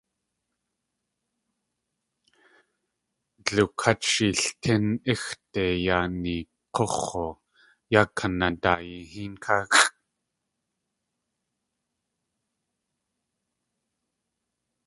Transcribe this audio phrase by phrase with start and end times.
[3.45, 7.27] Dliwkát sh eeltín íxde yaa neek̲úx̲u
[7.93, 9.85] yáa kanaadaayi héen káxʼ.